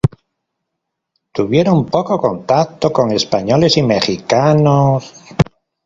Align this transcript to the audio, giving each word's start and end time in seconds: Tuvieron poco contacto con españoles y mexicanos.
Tuvieron 1.31 1.85
poco 1.85 2.17
contacto 2.19 2.91
con 2.91 3.11
españoles 3.11 3.77
y 3.77 3.83
mexicanos. 3.83 5.13